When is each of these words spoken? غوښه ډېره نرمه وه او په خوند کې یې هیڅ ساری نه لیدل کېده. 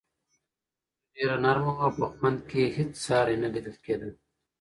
غوښه 0.03 1.09
ډېره 1.15 1.35
نرمه 1.43 1.71
وه 1.75 1.83
او 1.85 1.91
په 1.97 2.05
خوند 2.13 2.39
کې 2.49 2.57
یې 2.61 2.67
هیڅ 2.77 2.91
ساری 3.05 3.35
نه 3.43 3.47
لیدل 3.53 3.75
کېده. 3.85 4.09